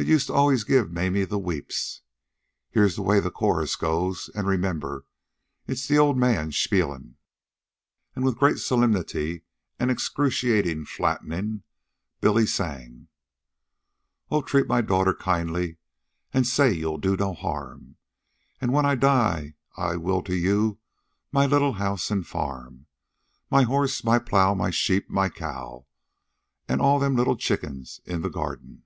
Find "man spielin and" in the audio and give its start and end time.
6.16-8.24